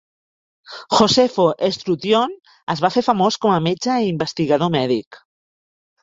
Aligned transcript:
Josefo 0.99 1.43
Estrutión 1.67 2.33
es 2.75 2.81
va 2.85 2.91
fer 2.95 3.03
famós 3.07 3.37
com 3.43 3.53
a 3.57 3.59
metge 3.67 3.99
i 4.05 4.09
investigador 4.13 4.71
mèdic. 4.77 5.21